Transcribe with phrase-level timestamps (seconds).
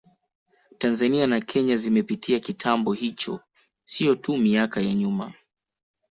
[0.77, 3.39] Tanzania na Kenya zimepitia kitambo hicho
[3.83, 5.33] sio tu miaka ya nyuma